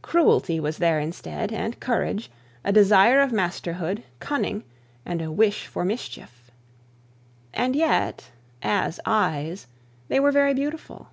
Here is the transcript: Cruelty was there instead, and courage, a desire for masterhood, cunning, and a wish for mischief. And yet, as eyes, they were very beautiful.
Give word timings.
Cruelty 0.00 0.58
was 0.58 0.78
there 0.78 0.98
instead, 0.98 1.52
and 1.52 1.78
courage, 1.80 2.30
a 2.64 2.72
desire 2.72 3.28
for 3.28 3.34
masterhood, 3.34 4.02
cunning, 4.18 4.64
and 5.04 5.20
a 5.20 5.30
wish 5.30 5.66
for 5.66 5.84
mischief. 5.84 6.50
And 7.52 7.76
yet, 7.76 8.30
as 8.62 9.00
eyes, 9.04 9.66
they 10.08 10.18
were 10.18 10.32
very 10.32 10.54
beautiful. 10.54 11.08